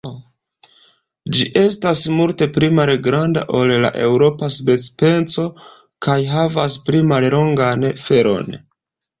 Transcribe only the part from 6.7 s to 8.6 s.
pli mallongan felon.